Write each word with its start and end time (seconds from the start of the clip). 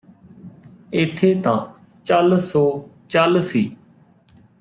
ਇਥੇ 0.93 1.33
ਤਾਂ 1.35 1.57
ਚੱਲ 2.05 2.37
ਸੋ 2.39 2.63
ਚੱਲ 3.09 3.41
ਸੀ 3.41 3.63